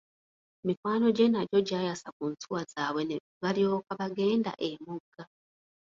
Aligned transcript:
Mikwano 0.65 1.07
gye 1.15 1.25
nagyo 1.33 1.59
gyayasa 1.67 2.07
ku 2.15 2.23
nsuwa 2.31 2.61
zaabwe 2.71 3.03
ne 3.05 3.17
balyoka 3.41 3.91
bagendae 3.99 4.61
emugga. 4.75 5.23